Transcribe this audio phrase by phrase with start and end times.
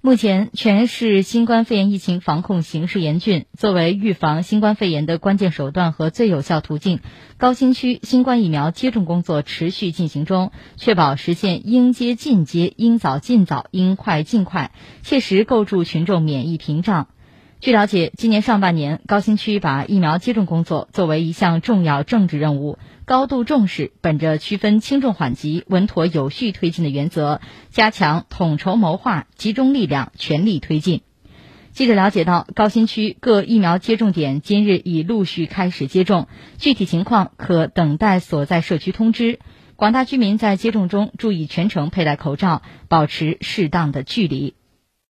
[0.00, 3.46] 目前，全市新冠肺炎疫情防控形势严峻。
[3.58, 7.00] 作为预防新冠肺炎的关键手段和最有效途径，
[7.36, 14.70] 高新区新冠疫苗接种工作持续进行中，确保实现应接尽接、应早尽早、应快尽快，
[15.02, 17.08] 切实构筑群众免疫屏障。
[17.60, 23.90] 据了解，今年上半年，高新区把疫苗接种工作作为一项重要政治任务，高度重视。
[24.00, 27.40] 本着区分轻重缓急、稳妥有序推进的原则，
[27.70, 31.00] 加强统筹谋划，集中力量，全力推进。
[31.72, 39.40] 记者了解到，高新区各疫苗接种点今日已陆续开始接种，具体情况可等待所在社区通知。
[39.74, 44.54] 广大居民在接种中注意全程佩戴口罩，保持适当的距离。